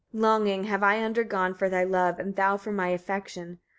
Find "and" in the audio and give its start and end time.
2.17-2.35